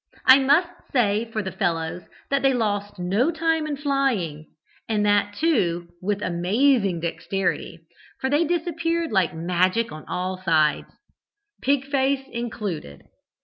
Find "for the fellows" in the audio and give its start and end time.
1.31-2.01